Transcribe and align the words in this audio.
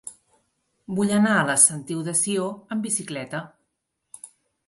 Vull 0.99 1.11
anar 1.17 1.33
a 1.33 1.43
la 1.49 1.57
Sentiu 1.65 2.01
de 2.09 2.15
Sió 2.21 2.47
amb 2.77 2.87
bicicleta. 2.87 3.45